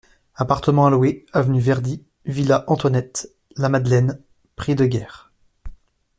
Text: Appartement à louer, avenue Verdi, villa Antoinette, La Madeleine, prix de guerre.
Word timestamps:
Appartement 0.33 0.87
à 0.87 0.89
louer, 0.89 1.27
avenue 1.31 1.59
Verdi, 1.59 2.03
villa 2.25 2.63
Antoinette, 2.65 3.31
La 3.55 3.69
Madeleine, 3.69 4.19
prix 4.55 4.73
de 4.73 4.87
guerre. 4.87 5.31